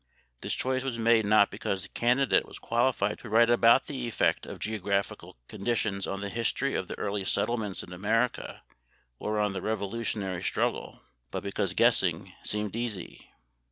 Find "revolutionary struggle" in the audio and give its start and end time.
9.61-11.03